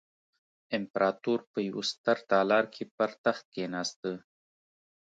[0.77, 4.11] امپراتور په یوه ستر تالار کې پر تخت کېناسته.